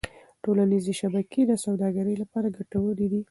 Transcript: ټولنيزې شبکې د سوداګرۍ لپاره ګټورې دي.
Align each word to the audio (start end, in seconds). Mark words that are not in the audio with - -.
ټولنيزې 0.43 0.93
شبکې 1.01 1.41
د 1.47 1.53
سوداګرۍ 1.65 2.15
لپاره 2.23 2.53
ګټورې 2.57 3.05
دي. 3.11 3.19